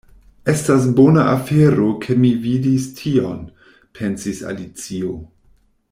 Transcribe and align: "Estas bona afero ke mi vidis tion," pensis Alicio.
"Estas 0.53 0.87
bona 0.99 1.25
afero 1.33 1.91
ke 2.05 2.17
mi 2.23 2.31
vidis 2.47 2.89
tion," 3.03 3.45
pensis 4.01 4.43
Alicio. 4.55 5.17